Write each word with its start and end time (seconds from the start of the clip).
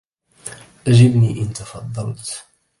أجبني 0.87 1.41
إن 1.41 1.53
تفضلت 1.53 2.43